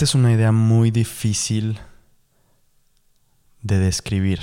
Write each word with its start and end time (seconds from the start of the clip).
Esta 0.00 0.12
es 0.12 0.14
una 0.14 0.32
idea 0.32 0.50
muy 0.50 0.90
difícil 0.90 1.78
de 3.60 3.78
describir. 3.78 4.40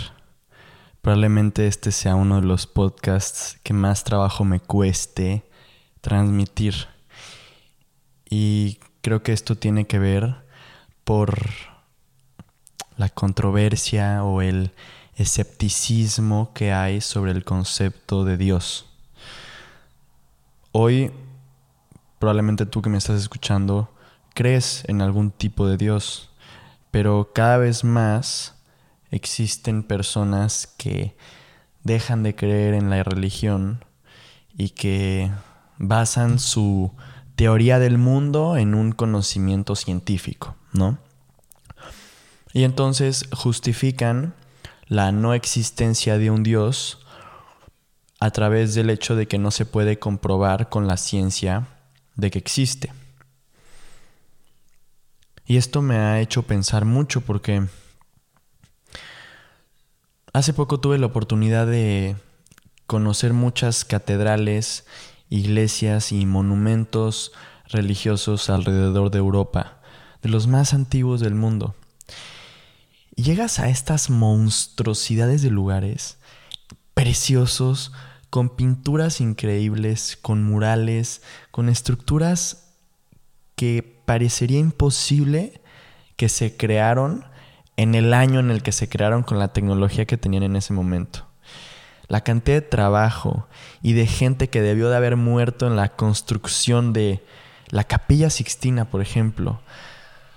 Probablemente 1.02 1.66
este 1.66 1.92
sea 1.92 2.14
uno 2.14 2.40
de 2.40 2.46
los 2.46 2.68
podcasts 2.68 3.58
que 3.64 3.74
más 3.74 4.04
trabajo 4.04 4.46
me 4.46 4.60
cueste 4.60 5.50
transmitir. 6.02 6.76
Y 8.30 8.78
creo 9.02 9.24
que 9.24 9.34
esto 9.34 9.56
tiene 9.56 9.88
que 9.88 9.98
ver 9.98 10.36
por 11.04 11.36
la 12.96 13.10
controversia 13.10 14.24
o 14.24 14.44
el 14.44 14.74
escepticismo 15.16 16.54
que 16.54 16.72
hay 16.72 17.02
sobre 17.02 17.32
el 17.32 17.44
concepto 17.44 18.26
de 18.26 18.38
Dios. 18.38 18.86
Hoy, 20.72 21.12
probablemente 22.20 22.68
tú 22.68 22.84
que 22.84 22.92
me 22.92 23.00
estás 23.00 23.20
escuchando, 23.20 23.97
crees 24.38 24.84
en 24.88 25.02
algún 25.02 25.32
tipo 25.32 25.68
de 25.68 25.78
Dios, 25.78 26.30
pero 26.92 27.32
cada 27.34 27.58
vez 27.58 27.84
más 27.84 28.54
existen 29.10 29.82
personas 29.82 30.68
que 30.78 31.18
dejan 31.84 32.22
de 32.22 32.36
creer 32.36 32.76
en 32.76 32.92
la 32.92 33.02
religión 33.02 33.84
y 34.56 34.70
que 34.70 35.32
basan 35.80 36.38
su 36.38 36.92
teoría 37.36 37.80
del 37.80 37.98
mundo 37.98 38.58
en 38.58 38.76
un 38.76 38.92
conocimiento 38.92 39.76
científico, 39.76 40.56
¿no? 40.72 41.00
Y 42.54 42.64
entonces 42.64 43.28
justifican 43.34 44.36
la 44.86 45.12
no 45.12 45.34
existencia 45.34 46.20
de 46.20 46.30
un 46.30 46.44
Dios 46.44 47.00
a 48.20 48.30
través 48.30 48.76
del 48.76 48.92
hecho 48.92 49.16
de 49.16 49.28
que 49.28 49.40
no 49.40 49.50
se 49.50 49.66
puede 49.66 49.98
comprobar 49.98 50.70
con 50.70 50.86
la 50.86 50.98
ciencia 50.98 51.70
de 52.16 52.30
que 52.30 52.38
existe. 52.38 52.94
Y 55.48 55.56
esto 55.56 55.82
me 55.82 55.96
ha 55.96 56.20
hecho 56.20 56.44
pensar 56.44 56.84
mucho 56.84 57.22
porque 57.22 57.66
hace 60.34 60.54
poco 60.54 60.82
tuve 60.82 60.98
la 60.98 61.06
oportunidad 61.06 61.66
de 61.66 62.18
conocer 62.86 63.32
muchas 63.32 63.86
catedrales, 63.86 64.86
iglesias 65.30 66.12
y 66.12 66.26
monumentos 66.26 67.32
religiosos 67.70 68.50
alrededor 68.50 69.10
de 69.10 69.20
Europa, 69.20 69.80
de 70.22 70.28
los 70.28 70.48
más 70.48 70.74
antiguos 70.74 71.22
del 71.22 71.34
mundo. 71.34 71.76
Y 73.16 73.24
llegas 73.24 73.60
a 73.60 73.70
estas 73.70 74.10
monstruosidades 74.10 75.42
de 75.42 75.50
lugares 75.50 76.18
preciosos, 76.94 77.94
con 78.30 78.58
pinturas 78.58 79.22
increíbles, 79.22 80.18
con 80.22 80.44
murales, 80.44 81.22
con 81.52 81.70
estructuras 81.70 82.67
que 83.58 84.02
parecería 84.06 84.60
imposible 84.60 85.60
que 86.16 86.30
se 86.30 86.56
crearon 86.56 87.26
en 87.76 87.96
el 87.96 88.14
año 88.14 88.40
en 88.40 88.52
el 88.52 88.64
que 88.64 88.72
se 88.72 88.88
crearon 88.88 89.24
con 89.24 89.40
la 89.40 89.52
tecnología 89.52 90.06
que 90.06 90.16
tenían 90.16 90.44
en 90.44 90.56
ese 90.56 90.74
momento. 90.74 91.28
La 92.08 92.22
cantidad 92.22 92.58
de 92.58 92.62
trabajo 92.62 93.48
y 93.82 93.94
de 93.94 94.08
gente 94.08 94.50
que 94.50 94.62
debió 94.62 94.90
de 94.90 94.96
haber 94.96 95.18
muerto 95.18 95.68
en 95.68 95.76
la 95.76 95.90
construcción 95.90 96.94
de 96.94 97.22
la 97.70 97.84
capilla 97.84 98.30
Sixtina, 98.30 98.86
por 98.86 99.02
ejemplo, 99.02 99.60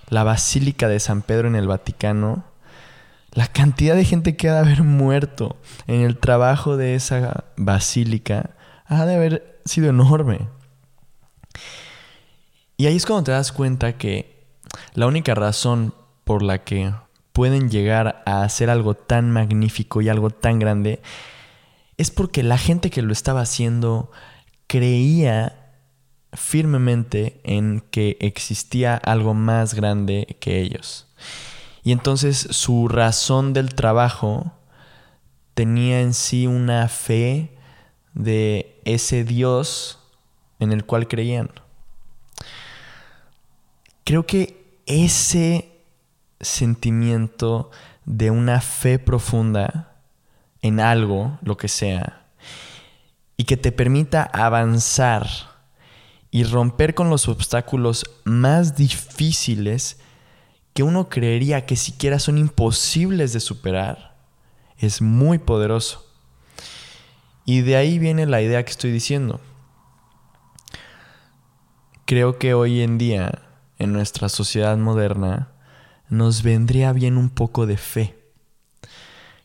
la 0.09 0.23
Basílica 0.23 0.89
de 0.89 0.99
San 0.99 1.21
Pedro 1.21 1.47
en 1.47 1.55
el 1.55 1.67
Vaticano, 1.67 2.43
la 3.31 3.47
cantidad 3.47 3.95
de 3.95 4.03
gente 4.03 4.35
que 4.35 4.49
ha 4.49 4.53
de 4.53 4.59
haber 4.59 4.83
muerto 4.83 5.57
en 5.87 6.01
el 6.01 6.17
trabajo 6.17 6.75
de 6.75 6.95
esa 6.95 7.45
basílica 7.55 8.49
ha 8.87 9.05
de 9.05 9.15
haber 9.15 9.61
sido 9.63 9.89
enorme. 9.89 10.49
Y 12.81 12.87
ahí 12.87 12.95
es 12.95 13.05
cuando 13.05 13.25
te 13.25 13.31
das 13.31 13.51
cuenta 13.51 13.95
que 13.95 14.43
la 14.95 15.05
única 15.05 15.35
razón 15.35 15.93
por 16.23 16.41
la 16.41 16.63
que 16.63 16.91
pueden 17.31 17.69
llegar 17.69 18.23
a 18.25 18.41
hacer 18.41 18.71
algo 18.71 18.95
tan 18.95 19.29
magnífico 19.29 20.01
y 20.01 20.09
algo 20.09 20.31
tan 20.31 20.57
grande 20.57 20.99
es 21.97 22.09
porque 22.09 22.41
la 22.41 22.57
gente 22.57 22.89
que 22.89 23.03
lo 23.03 23.13
estaba 23.13 23.41
haciendo 23.41 24.09
creía 24.65 25.75
firmemente 26.33 27.39
en 27.43 27.81
que 27.91 28.17
existía 28.19 28.95
algo 28.95 29.35
más 29.35 29.75
grande 29.75 30.37
que 30.39 30.59
ellos. 30.59 31.07
Y 31.83 31.91
entonces 31.91 32.47
su 32.49 32.87
razón 32.87 33.53
del 33.53 33.75
trabajo 33.75 34.53
tenía 35.53 36.01
en 36.01 36.15
sí 36.15 36.47
una 36.47 36.87
fe 36.87 37.55
de 38.15 38.81
ese 38.85 39.23
Dios 39.23 39.99
en 40.57 40.71
el 40.71 40.83
cual 40.83 41.07
creían. 41.07 41.51
Creo 44.03 44.25
que 44.25 44.81
ese 44.85 45.71
sentimiento 46.39 47.71
de 48.05 48.31
una 48.31 48.61
fe 48.61 48.99
profunda 48.99 50.01
en 50.61 50.79
algo, 50.79 51.39
lo 51.41 51.57
que 51.57 51.67
sea, 51.67 52.25
y 53.37 53.45
que 53.45 53.57
te 53.57 53.71
permita 53.71 54.23
avanzar 54.23 55.27
y 56.29 56.43
romper 56.43 56.95
con 56.95 57.09
los 57.09 57.27
obstáculos 57.27 58.05
más 58.23 58.75
difíciles 58.75 59.99
que 60.73 60.83
uno 60.83 61.09
creería 61.09 61.65
que 61.65 61.75
siquiera 61.75 62.19
son 62.19 62.37
imposibles 62.37 63.33
de 63.33 63.39
superar, 63.39 64.17
es 64.77 65.01
muy 65.01 65.37
poderoso. 65.37 66.07
Y 67.45 67.61
de 67.61 67.75
ahí 67.75 67.99
viene 67.99 68.25
la 68.25 68.41
idea 68.41 68.63
que 68.63 68.71
estoy 68.71 68.91
diciendo. 68.91 69.41
Creo 72.05 72.37
que 72.37 72.53
hoy 72.53 72.81
en 72.81 72.97
día 72.97 73.50
en 73.81 73.93
nuestra 73.93 74.29
sociedad 74.29 74.77
moderna, 74.77 75.49
nos 76.07 76.43
vendría 76.43 76.93
bien 76.93 77.17
un 77.17 77.29
poco 77.29 77.65
de 77.65 77.77
fe. 77.77 78.15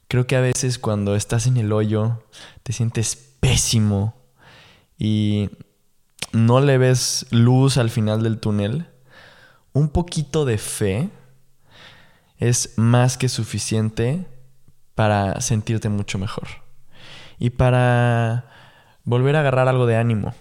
Creo 0.09 0.27
que 0.27 0.37
a 0.37 0.41
veces 0.41 0.79
cuando 0.79 1.17
estás 1.17 1.47
en 1.47 1.57
el 1.57 1.73
hoyo 1.73 2.23
te 2.63 2.75
sientes 2.75 3.17
pésimo 3.41 4.15
y 4.99 5.49
no 6.33 6.61
le 6.61 6.77
ves 6.77 7.27
luz 7.31 7.79
al 7.79 7.89
final 7.89 8.23
del 8.23 8.39
túnel. 8.39 8.87
Un 9.73 9.89
poquito 9.89 10.45
de 10.45 10.59
fe 10.59 11.09
es 12.37 12.75
más 12.77 13.17
que 13.17 13.31
suficiente 13.31 14.27
para 14.95 15.41
sentirte 15.41 15.89
mucho 15.89 16.19
mejor 16.19 16.49
y 17.39 17.51
para 17.51 18.51
volver 19.05 19.37
a 19.37 19.41
agarrar 19.41 19.69
algo 19.69 19.87
de 19.87 19.97
ánimo 19.97 20.35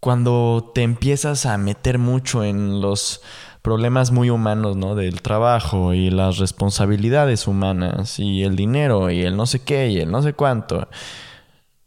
cuando 0.00 0.72
te 0.74 0.82
empiezas 0.82 1.46
a 1.46 1.58
meter 1.58 1.98
mucho 1.98 2.44
en 2.44 2.80
los 2.80 3.22
problemas 3.62 4.12
muy 4.12 4.30
humanos, 4.30 4.76
¿no? 4.76 4.94
Del 4.94 5.22
trabajo 5.22 5.92
y 5.92 6.10
las 6.10 6.38
responsabilidades 6.38 7.48
humanas 7.48 8.20
y 8.20 8.44
el 8.44 8.54
dinero 8.54 9.10
y 9.10 9.22
el 9.22 9.36
no 9.36 9.46
sé 9.46 9.64
qué 9.64 9.88
y 9.88 9.98
el 9.98 10.10
no 10.10 10.22
sé 10.22 10.34
cuánto. 10.34 10.88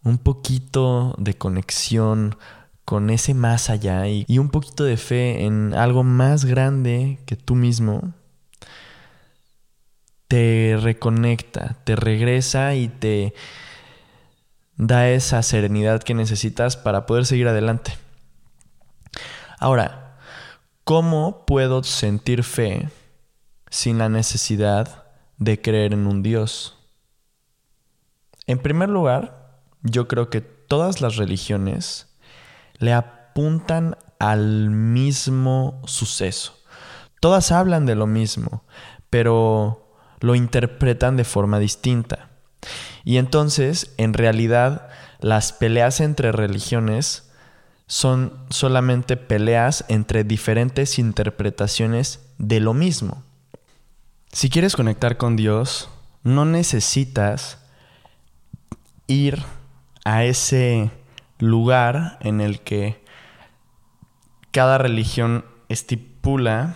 Un 0.03 0.17
poquito 0.17 1.15
de 1.17 1.37
conexión 1.37 2.35
con 2.89 3.11
ese 3.11 3.33
más 3.33 3.69
allá 3.69 4.07
y, 4.07 4.25
un 4.39 4.49
poquito 4.49 4.83
de 4.83 4.97
fe 4.97 5.45
en 5.45 5.75
algo 5.75 6.03
más 6.03 6.43
grande 6.43 7.19
que 7.27 7.35
tú 7.35 7.53
mismo 7.53 8.13
te 10.27 10.75
reconecta, 10.81 11.77
te 11.83 11.95
regresa 11.95 12.73
y 12.75 12.87
te 12.87 13.35
da 14.79 15.09
esa 15.09 15.43
serenidad 15.43 16.01
que 16.01 16.13
necesitas 16.13 16.77
para 16.77 17.05
poder 17.05 17.25
seguir 17.25 17.49
adelante. 17.49 17.97
Ahora, 19.59 20.17
¿cómo 20.85 21.45
puedo 21.45 21.83
sentir 21.83 22.43
fe 22.43 22.89
sin 23.69 23.97
la 23.97 24.07
necesidad 24.07 25.03
de 25.37 25.61
creer 25.61 25.93
en 25.93 26.07
un 26.07 26.23
Dios? 26.23 26.77
En 28.47 28.57
primer 28.57 28.87
lugar, 28.87 29.59
yo 29.83 30.07
creo 30.07 30.29
que 30.29 30.39
todas 30.39 31.01
las 31.01 31.17
religiones 31.17 32.07
le 32.77 32.93
apuntan 32.93 33.97
al 34.17 34.69
mismo 34.69 35.81
suceso. 35.85 36.57
Todas 37.19 37.51
hablan 37.51 37.85
de 37.85 37.95
lo 37.95 38.07
mismo, 38.07 38.63
pero 39.09 39.93
lo 40.21 40.35
interpretan 40.35 41.17
de 41.17 41.25
forma 41.25 41.59
distinta. 41.59 42.28
Y 43.03 43.17
entonces, 43.17 43.93
en 43.97 44.13
realidad, 44.13 44.89
las 45.19 45.53
peleas 45.53 45.99
entre 45.99 46.31
religiones 46.31 47.29
son 47.87 48.33
solamente 48.49 49.17
peleas 49.17 49.83
entre 49.87 50.23
diferentes 50.23 50.99
interpretaciones 50.99 52.19
de 52.37 52.59
lo 52.59 52.73
mismo. 52.73 53.23
Si 54.31 54.49
quieres 54.49 54.75
conectar 54.75 55.17
con 55.17 55.35
Dios, 55.35 55.89
no 56.23 56.45
necesitas 56.45 57.57
ir 59.07 59.43
a 60.05 60.23
ese 60.23 60.91
lugar 61.39 62.19
en 62.21 62.41
el 62.41 62.59
que 62.59 63.03
cada 64.51 64.77
religión 64.77 65.45
estipula 65.67 66.75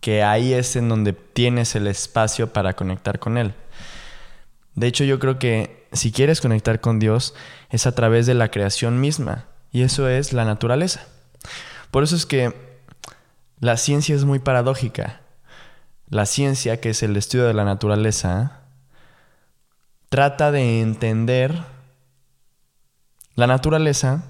que 0.00 0.22
ahí 0.22 0.52
es 0.52 0.76
en 0.76 0.88
donde 0.88 1.12
tienes 1.12 1.74
el 1.76 1.86
espacio 1.86 2.52
para 2.52 2.74
conectar 2.74 3.18
con 3.18 3.38
Él. 3.38 3.54
De 4.74 4.86
hecho, 4.86 5.04
yo 5.04 5.18
creo 5.18 5.38
que 5.38 5.86
si 5.92 6.12
quieres 6.12 6.40
conectar 6.40 6.80
con 6.80 6.98
Dios 6.98 7.34
es 7.70 7.86
a 7.86 7.94
través 7.94 8.26
de 8.26 8.34
la 8.34 8.50
creación 8.50 9.00
misma. 9.00 9.46
Y 9.70 9.82
eso 9.82 10.08
es 10.08 10.32
la 10.32 10.44
naturaleza. 10.44 11.06
Por 11.90 12.02
eso 12.02 12.16
es 12.16 12.26
que 12.26 12.54
la 13.60 13.76
ciencia 13.76 14.14
es 14.14 14.24
muy 14.24 14.38
paradójica. 14.38 15.20
La 16.08 16.26
ciencia, 16.26 16.80
que 16.80 16.90
es 16.90 17.02
el 17.02 17.16
estudio 17.16 17.46
de 17.46 17.54
la 17.54 17.64
naturaleza, 17.64 18.60
trata 20.08 20.50
de 20.50 20.80
entender 20.80 21.62
la 23.34 23.46
naturaleza 23.46 24.24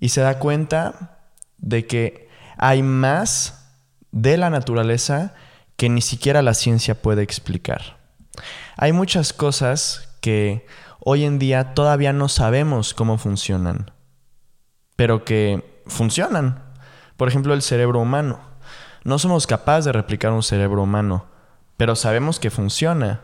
y 0.00 0.10
se 0.10 0.20
da 0.20 0.38
cuenta 0.38 1.18
de 1.56 1.86
que 1.86 2.28
hay 2.58 2.82
más 2.82 3.70
de 4.12 4.36
la 4.36 4.50
naturaleza 4.50 5.34
que 5.76 5.88
ni 5.88 6.02
siquiera 6.02 6.42
la 6.42 6.54
ciencia 6.54 7.00
puede 7.00 7.22
explicar. 7.22 8.03
Hay 8.76 8.92
muchas 8.92 9.32
cosas 9.32 10.08
que 10.20 10.66
hoy 11.00 11.24
en 11.24 11.38
día 11.38 11.74
todavía 11.74 12.12
no 12.12 12.28
sabemos 12.28 12.94
cómo 12.94 13.18
funcionan, 13.18 13.90
pero 14.96 15.24
que 15.24 15.82
funcionan. 15.86 16.62
Por 17.16 17.28
ejemplo, 17.28 17.54
el 17.54 17.62
cerebro 17.62 18.00
humano. 18.00 18.40
No 19.04 19.18
somos 19.18 19.46
capaces 19.46 19.84
de 19.84 19.92
replicar 19.92 20.32
un 20.32 20.42
cerebro 20.42 20.82
humano, 20.82 21.26
pero 21.76 21.94
sabemos 21.94 22.40
que 22.40 22.50
funciona. 22.50 23.20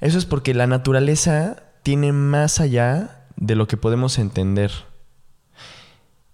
Eso 0.00 0.18
es 0.18 0.24
porque 0.24 0.54
la 0.54 0.66
naturaleza 0.66 1.62
tiene 1.82 2.12
más 2.12 2.60
allá 2.60 3.26
de 3.36 3.56
lo 3.56 3.66
que 3.66 3.76
podemos 3.76 4.18
entender. 4.18 4.70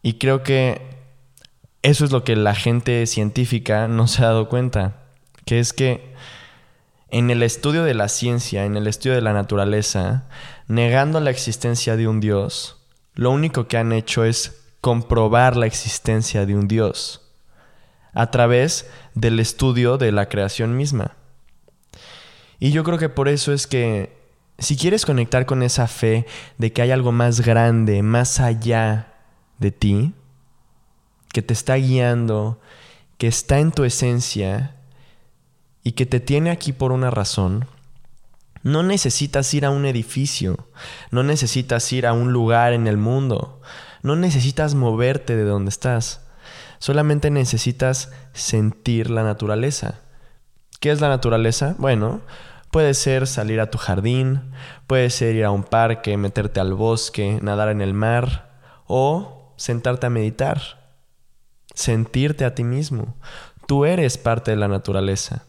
Y 0.03 0.15
creo 0.15 0.43
que 0.43 0.99
eso 1.83 2.05
es 2.05 2.13
lo 2.13 2.25
que 2.25 2.37
la 2.37 2.55
gente 2.55 3.07
científica 3.07 3.89
no 3.89 4.07
se 4.09 4.23
ha 4.23 4.27
dado 4.27 4.49
cuenta, 4.49 4.97
que 5.45 5.59
es 5.59 5.73
que 5.73 6.15
en 7.11 7.31
el 7.31 7.43
estudio 7.43 7.85
de 7.85 7.95
la 7.95 8.09
ciencia, 8.09 8.65
en 8.65 8.77
el 8.77 8.87
estudio 8.87 9.15
de 9.15 9.23
la 9.23 9.33
naturaleza, 9.33 10.29
negando 10.67 11.21
la 11.21 11.31
existencia 11.31 11.97
de 11.97 12.09
un 12.09 12.21
Dios, 12.21 12.77
lo 13.15 13.31
único 13.31 13.67
que 13.67 13.79
han 13.79 13.93
hecho 13.93 14.25
es 14.25 14.63
comprobar 14.81 15.57
la 15.57 15.67
existencia 15.67 16.47
de 16.47 16.55
un 16.55 16.69
Dios 16.69 17.23
a 18.13 18.31
través 18.31 18.89
del 19.15 19.41
estudio 19.41 19.99
de 19.99 20.13
la 20.13 20.29
creación 20.29 20.77
misma. 20.77 21.17
Y 22.59 22.73
yo 22.73 22.85
creo 22.85 22.99
que 22.99 23.09
por 23.09 23.29
eso 23.29 23.53
es 23.53 23.67
que 23.67 24.17
si 24.59 24.77
quieres 24.77 25.07
conectar 25.07 25.47
con 25.47 25.63
esa 25.63 25.87
fe 25.87 26.27
de 26.59 26.73
que 26.73 26.83
hay 26.83 26.91
algo 26.91 27.13
más 27.13 27.41
grande, 27.41 28.03
más 28.03 28.41
allá 28.41 29.15
de 29.59 29.71
ti, 29.71 30.13
que 31.33 31.43
te 31.43 31.53
está 31.53 31.77
guiando, 31.77 32.61
que 33.19 33.29
está 33.29 33.61
en 33.61 33.71
tu 33.73 33.85
esencia 33.85 34.75
y 35.88 35.93
que 35.93 36.05
te 36.05 36.20
tiene 36.20 36.50
aquí 36.50 36.75
por 36.75 36.93
una 36.93 37.11
razón, 37.11 37.67
no 38.62 38.82
necesitas 38.82 39.55
ir 39.55 39.64
a 39.64 39.70
un 39.70 39.87
edificio, 39.87 40.69
no 41.11 41.23
necesitas 41.23 41.90
ir 41.94 42.06
a 42.06 42.12
un 42.12 42.31
lugar 42.31 42.75
en 42.75 42.87
el 42.87 42.99
mundo, 42.99 43.62
no 44.02 44.14
necesitas 44.14 44.75
moverte 44.75 45.35
de 45.35 45.44
donde 45.44 45.70
estás, 45.70 46.26
solamente 46.79 47.31
necesitas 47.31 48.12
sentir 48.35 49.08
la 49.08 49.23
naturaleza. 49.23 50.00
¿Qué 50.79 50.90
es 50.90 51.00
la 51.00 51.08
naturaleza? 51.08 51.75
Bueno, 51.79 52.20
puede 52.70 52.93
ser 52.93 53.26
salir 53.26 53.58
a 53.58 53.70
tu 53.70 53.79
jardín, 53.79 54.52
puede 54.87 55.08
ser 55.08 55.37
ir 55.37 55.46
a 55.46 55.50
un 55.50 55.64
parque, 55.64 56.19
meterte 56.19 56.61
al 56.61 56.75
bosque, 56.75 57.38
nadar 57.40 57.70
en 57.70 57.81
el 57.81 57.94
mar 57.94 58.61
o 58.87 59.55
sentarte 59.56 60.05
a 60.05 60.11
meditar, 60.11 60.61
sentirte 61.73 62.44
a 62.44 62.55
ti 62.55 62.62
mismo. 62.62 63.17
Tú 63.67 63.87
eres 63.87 64.19
parte 64.19 64.50
de 64.50 64.58
la 64.58 64.69
naturaleza. 64.69 65.48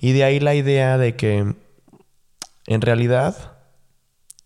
Y 0.00 0.12
de 0.12 0.24
ahí 0.24 0.40
la 0.40 0.54
idea 0.54 0.98
de 0.98 1.16
que 1.16 1.54
en 2.66 2.80
realidad 2.80 3.58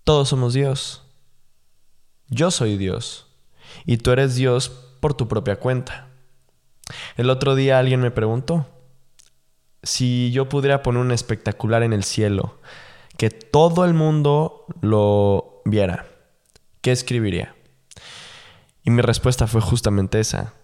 todos 0.05 0.29
somos 0.29 0.55
Dios. 0.55 1.03
Yo 2.29 2.51
soy 2.51 2.77
Dios 2.77 3.27
y 3.85 3.99
tú 3.99 4.11
eres 4.11 4.35
Dios 4.35 4.71
por 5.01 5.15
tu 5.15 5.29
propia 5.29 5.57
cuenta. 5.57 6.09
El 7.17 7.31
otro 7.31 7.55
día 7.55 7.79
alguien 7.79 8.01
me 8.01 8.11
preguntó 8.11 8.67
si 9.83 10.31
yo 10.33 10.49
pudiera 10.49 10.83
poner 10.83 11.03
un 11.03 11.11
espectacular 11.11 11.83
en 11.83 11.93
el 11.93 12.05
cielo, 12.05 12.61
que 13.17 13.31
todo 13.31 13.85
el 13.85 13.95
mundo 13.95 14.67
lo 14.81 15.61
viera, 15.65 16.07
¿qué 16.81 16.93
escribiría? 16.93 17.55
Y 18.85 18.91
mi 18.91 19.03
respuesta 19.03 19.47
fue 19.47 19.61
justamente 19.61 20.21
esa, 20.21 20.55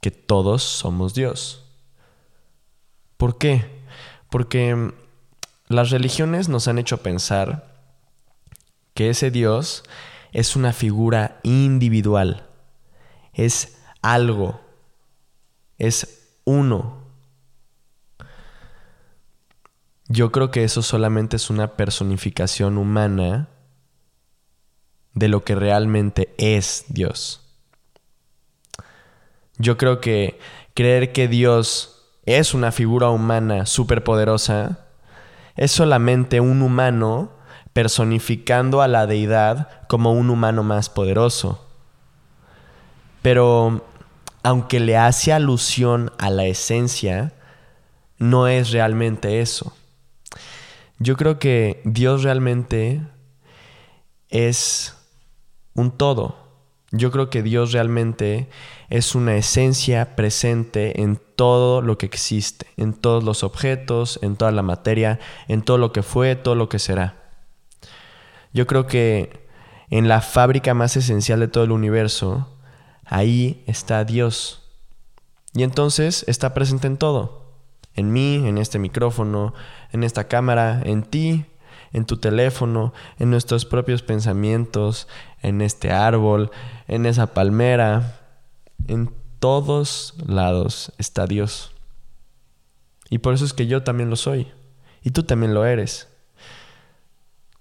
que 0.00 0.10
todos 0.10 0.62
somos 0.62 1.14
Dios. 1.14 1.61
¿Por 3.22 3.38
qué? 3.38 3.64
Porque 4.30 4.90
las 5.68 5.90
religiones 5.90 6.48
nos 6.48 6.66
han 6.66 6.80
hecho 6.80 7.04
pensar 7.04 7.72
que 8.94 9.10
ese 9.10 9.30
Dios 9.30 9.84
es 10.32 10.56
una 10.56 10.72
figura 10.72 11.38
individual, 11.44 12.48
es 13.32 13.78
algo, 14.02 14.60
es 15.78 16.32
uno. 16.42 17.04
Yo 20.08 20.32
creo 20.32 20.50
que 20.50 20.64
eso 20.64 20.82
solamente 20.82 21.36
es 21.36 21.48
una 21.48 21.76
personificación 21.76 22.76
humana 22.76 23.50
de 25.14 25.28
lo 25.28 25.44
que 25.44 25.54
realmente 25.54 26.34
es 26.38 26.86
Dios. 26.88 27.40
Yo 29.58 29.76
creo 29.76 30.00
que 30.00 30.40
creer 30.74 31.12
que 31.12 31.28
Dios 31.28 31.91
es 32.24 32.54
una 32.54 32.72
figura 32.72 33.10
humana 33.10 33.66
superpoderosa 33.66 34.78
es 35.56 35.70
solamente 35.70 36.40
un 36.40 36.62
humano 36.62 37.30
personificando 37.72 38.82
a 38.82 38.88
la 38.88 39.06
deidad 39.06 39.86
como 39.88 40.12
un 40.12 40.30
humano 40.30 40.62
más 40.62 40.90
poderoso. 40.90 41.68
Pero 43.22 43.86
aunque 44.42 44.80
le 44.80 44.96
hace 44.96 45.32
alusión 45.32 46.12
a 46.18 46.30
la 46.30 46.44
esencia, 46.46 47.32
no 48.18 48.48
es 48.48 48.70
realmente 48.72 49.40
eso. 49.40 49.74
Yo 50.98 51.16
creo 51.16 51.38
que 51.38 51.80
Dios 51.84 52.22
realmente 52.22 53.02
es 54.28 54.96
un 55.74 55.90
todo. 55.96 56.41
Yo 56.94 57.10
creo 57.10 57.30
que 57.30 57.42
Dios 57.42 57.72
realmente 57.72 58.48
es 58.90 59.14
una 59.14 59.34
esencia 59.36 60.14
presente 60.14 61.00
en 61.00 61.18
todo 61.36 61.80
lo 61.80 61.96
que 61.96 62.04
existe, 62.04 62.66
en 62.76 62.92
todos 62.92 63.24
los 63.24 63.42
objetos, 63.42 64.18
en 64.22 64.36
toda 64.36 64.52
la 64.52 64.60
materia, 64.60 65.18
en 65.48 65.62
todo 65.62 65.78
lo 65.78 65.90
que 65.92 66.02
fue, 66.02 66.36
todo 66.36 66.54
lo 66.54 66.68
que 66.68 66.78
será. 66.78 67.16
Yo 68.52 68.66
creo 68.66 68.86
que 68.86 69.48
en 69.88 70.06
la 70.06 70.20
fábrica 70.20 70.74
más 70.74 70.94
esencial 70.98 71.40
de 71.40 71.48
todo 71.48 71.64
el 71.64 71.72
universo, 71.72 72.58
ahí 73.06 73.64
está 73.66 74.04
Dios. 74.04 74.70
Y 75.54 75.62
entonces 75.62 76.26
está 76.28 76.52
presente 76.52 76.86
en 76.88 76.98
todo. 76.98 77.56
En 77.94 78.12
mí, 78.12 78.36
en 78.46 78.58
este 78.58 78.78
micrófono, 78.78 79.54
en 79.92 80.04
esta 80.04 80.28
cámara, 80.28 80.82
en 80.84 81.02
ti, 81.02 81.46
en 81.92 82.04
tu 82.04 82.16
teléfono, 82.16 82.92
en 83.18 83.30
nuestros 83.30 83.64
propios 83.64 84.02
pensamientos, 84.02 85.08
en 85.42 85.60
este 85.60 85.90
árbol, 85.90 86.50
en 86.88 87.06
esa 87.06 87.34
palmera. 87.34 88.20
En 88.88 89.14
todos 89.38 90.14
lados 90.26 90.92
está 90.98 91.26
Dios. 91.26 91.72
Y 93.10 93.18
por 93.18 93.34
eso 93.34 93.44
es 93.44 93.52
que 93.52 93.66
yo 93.66 93.82
también 93.82 94.10
lo 94.10 94.16
soy. 94.16 94.48
Y 95.02 95.10
tú 95.10 95.22
también 95.22 95.54
lo 95.54 95.64
eres 95.64 96.08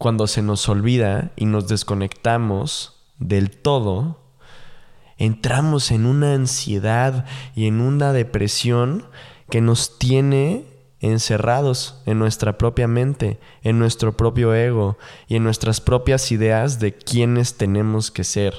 cuando 0.02 0.26
se 0.26 0.42
nos 0.42 0.68
olvida 0.68 1.32
y 1.36 1.46
nos 1.46 1.68
desconectamos 1.68 3.04
del 3.20 3.52
todo, 3.52 4.20
entramos 5.20 5.92
en 5.92 6.08
una 6.08 6.34
ansiedad 6.34 7.28
y 7.54 7.68
en 7.68 7.82
una 7.82 8.12
depresión 8.12 9.06
que 9.52 9.62
nos 9.62 10.00
tiene 10.00 10.66
encerrados 11.02 12.02
en 12.06 12.20
nuestra 12.20 12.58
propia 12.58 12.88
mente, 12.88 13.40
en 13.64 13.80
nuestro 13.80 14.16
propio 14.16 14.54
ego 14.54 14.98
y 15.28 15.36
en 15.36 15.44
nuestras 15.44 15.82
propias 15.82 16.32
ideas 16.32 16.80
de 16.80 16.94
quiénes 16.94 17.56
tenemos 17.56 18.12
que 18.12 18.24
ser. 18.24 18.54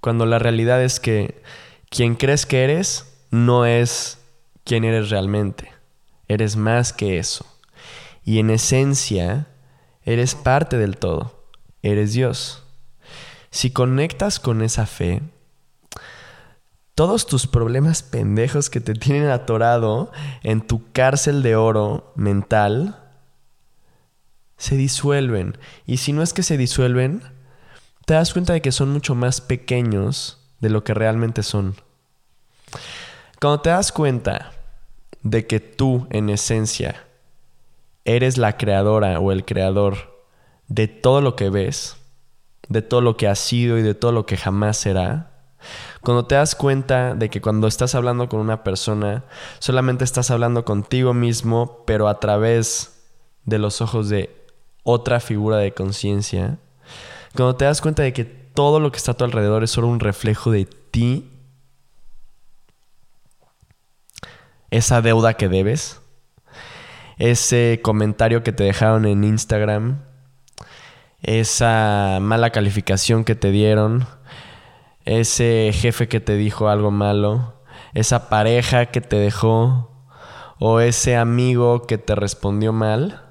Cuando 0.00 0.26
la 0.26 0.38
realidad 0.38 0.82
es 0.82 1.00
que 1.00 1.42
quien 1.88 2.14
crees 2.14 2.46
que 2.46 2.62
eres 2.62 3.16
no 3.30 3.66
es 3.66 4.18
quien 4.64 4.84
eres 4.84 5.10
realmente, 5.10 5.72
eres 6.28 6.56
más 6.56 6.92
que 6.92 7.18
eso 7.18 7.46
y 8.26 8.40
en 8.40 8.50
esencia 8.50 9.46
eres 10.04 10.34
parte 10.34 10.76
del 10.76 10.98
todo, 10.98 11.48
eres 11.82 12.12
Dios. 12.12 12.64
Si 13.50 13.70
conectas 13.70 14.38
con 14.38 14.60
esa 14.60 14.84
fe, 14.84 15.22
todos 16.96 17.26
tus 17.26 17.46
problemas 17.46 18.02
pendejos 18.02 18.70
que 18.70 18.80
te 18.80 18.94
tienen 18.94 19.28
atorado 19.28 20.10
en 20.42 20.62
tu 20.66 20.90
cárcel 20.92 21.42
de 21.42 21.54
oro 21.54 22.10
mental 22.16 22.96
se 24.56 24.78
disuelven. 24.78 25.58
Y 25.84 25.98
si 25.98 26.14
no 26.14 26.22
es 26.22 26.32
que 26.32 26.42
se 26.42 26.56
disuelven, 26.56 27.22
te 28.06 28.14
das 28.14 28.32
cuenta 28.32 28.54
de 28.54 28.62
que 28.62 28.72
son 28.72 28.94
mucho 28.94 29.14
más 29.14 29.42
pequeños 29.42 30.40
de 30.60 30.70
lo 30.70 30.84
que 30.84 30.94
realmente 30.94 31.42
son. 31.42 31.76
Cuando 33.42 33.60
te 33.60 33.68
das 33.68 33.92
cuenta 33.92 34.52
de 35.22 35.46
que 35.46 35.60
tú, 35.60 36.06
en 36.08 36.30
esencia, 36.30 37.04
eres 38.06 38.38
la 38.38 38.56
creadora 38.56 39.20
o 39.20 39.32
el 39.32 39.44
creador 39.44 40.24
de 40.68 40.88
todo 40.88 41.20
lo 41.20 41.36
que 41.36 41.50
ves, 41.50 41.98
de 42.70 42.80
todo 42.80 43.02
lo 43.02 43.18
que 43.18 43.28
has 43.28 43.38
sido 43.38 43.76
y 43.76 43.82
de 43.82 43.94
todo 43.94 44.12
lo 44.12 44.24
que 44.24 44.38
jamás 44.38 44.78
será, 44.78 45.35
Cuando 46.02 46.26
te 46.26 46.34
das 46.34 46.54
cuenta 46.54 47.14
de 47.14 47.30
que 47.30 47.40
cuando 47.40 47.66
estás 47.66 47.94
hablando 47.94 48.28
con 48.28 48.40
una 48.40 48.62
persona, 48.62 49.24
solamente 49.58 50.04
estás 50.04 50.30
hablando 50.30 50.64
contigo 50.64 51.14
mismo, 51.14 51.84
pero 51.86 52.08
a 52.08 52.20
través 52.20 53.04
de 53.44 53.58
los 53.58 53.80
ojos 53.80 54.08
de 54.08 54.46
otra 54.82 55.20
figura 55.20 55.56
de 55.58 55.72
conciencia. 55.72 56.58
Cuando 57.34 57.56
te 57.56 57.64
das 57.64 57.80
cuenta 57.80 58.02
de 58.02 58.12
que 58.12 58.24
todo 58.24 58.80
lo 58.80 58.90
que 58.90 58.98
está 58.98 59.12
a 59.12 59.16
tu 59.16 59.24
alrededor 59.24 59.64
es 59.64 59.70
solo 59.70 59.88
un 59.88 60.00
reflejo 60.00 60.50
de 60.50 60.64
ti, 60.64 61.30
esa 64.70 65.02
deuda 65.02 65.34
que 65.34 65.48
debes, 65.48 66.00
ese 67.18 67.80
comentario 67.82 68.42
que 68.42 68.52
te 68.52 68.64
dejaron 68.64 69.06
en 69.06 69.24
Instagram, 69.24 70.02
esa 71.22 72.18
mala 72.20 72.50
calificación 72.50 73.24
que 73.24 73.34
te 73.34 73.50
dieron, 73.50 74.06
ese 75.06 75.70
jefe 75.72 76.08
que 76.08 76.20
te 76.20 76.36
dijo 76.36 76.68
algo 76.68 76.90
malo, 76.90 77.54
esa 77.94 78.28
pareja 78.28 78.86
que 78.86 79.00
te 79.00 79.16
dejó 79.16 79.90
o 80.58 80.80
ese 80.80 81.16
amigo 81.16 81.86
que 81.86 81.96
te 81.96 82.14
respondió 82.14 82.72
mal, 82.72 83.22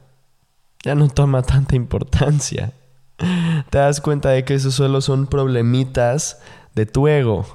ya 0.83 0.95
no 0.95 1.09
toma 1.09 1.43
tanta 1.43 1.75
importancia. 1.75 2.73
Te 3.69 3.77
das 3.77 4.01
cuenta 4.01 4.29
de 4.29 4.43
que 4.43 4.53
esos 4.53 4.75
solo 4.75 5.01
son 5.01 5.27
problemitas 5.27 6.41
de 6.75 6.85
tu 6.85 7.07
ego, 7.07 7.45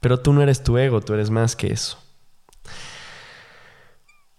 pero 0.00 0.18
tú 0.18 0.32
no 0.32 0.42
eres 0.42 0.62
tu 0.62 0.76
ego, 0.78 1.00
tú 1.00 1.14
eres 1.14 1.30
más 1.30 1.54
que 1.54 1.72
eso. 1.72 1.98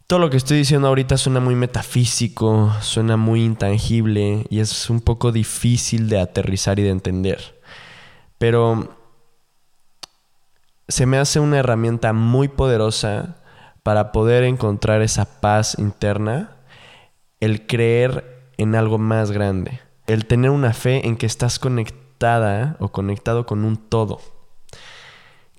Todo 0.08 0.20
lo 0.20 0.30
que 0.30 0.38
estoy 0.38 0.58
diciendo 0.58 0.88
ahorita 0.88 1.18
suena 1.18 1.40
muy 1.40 1.56
metafísico, 1.56 2.74
suena 2.82 3.18
muy 3.18 3.44
intangible 3.44 4.46
y 4.50 4.60
es 4.60 4.90
un 4.90 5.02
poco 5.02 5.32
difícil 5.32 6.10
de 6.10 6.20
aterrizar 6.20 6.80
y 6.80 6.84
de 6.84 6.90
entender. 6.90 7.60
Pero 8.38 8.97
se 10.88 11.06
me 11.06 11.17
hace 11.17 11.39
una 11.39 11.60
herramienta 11.60 12.13
muy 12.13 12.48
poderosa 12.48 13.36
para 13.84 14.12
poder 14.12 14.44
encontrar 14.44 15.01
esa 15.01 15.39
paz 15.39 15.77
interna, 15.79 16.58
el 17.39 17.67
creer 17.67 18.51
en 18.58 18.75
algo 18.75 18.98
más 18.98 19.32
grande, 19.32 19.82
el 20.08 20.25
tener 20.25 20.50
una 20.50 20.74
fe 20.74 21.08
en 21.08 21.17
que 21.17 21.25
estás 21.25 21.60
conectada 21.60 22.77
o 22.79 22.89
conectado 22.89 23.46
con 23.46 23.63
un 23.63 23.77
todo. 23.77 24.20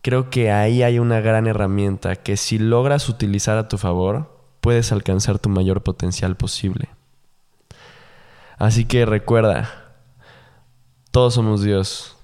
Creo 0.02 0.30
que 0.30 0.50
ahí 0.50 0.82
hay 0.82 0.98
una 0.98 1.20
gran 1.20 1.46
herramienta 1.46 2.16
que 2.16 2.36
si 2.36 2.58
logras 2.58 3.08
utilizar 3.08 3.58
a 3.58 3.68
tu 3.68 3.78
favor, 3.78 4.42
puedes 4.60 4.92
alcanzar 4.92 5.38
tu 5.38 5.48
mayor 5.48 5.82
potencial 5.82 6.36
posible. 6.36 6.88
Así 8.58 8.84
que 8.86 9.06
recuerda, 9.06 9.94
todos 11.10 11.34
somos 11.34 11.62
Dios. 11.62 12.16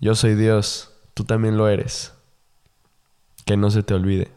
Yo 0.00 0.14
soy 0.14 0.34
Dios, 0.34 0.91
tú 1.22 1.26
también 1.26 1.56
lo 1.56 1.68
eres. 1.68 2.12
Que 3.44 3.56
no 3.56 3.70
se 3.70 3.84
te 3.84 3.94
olvide. 3.94 4.32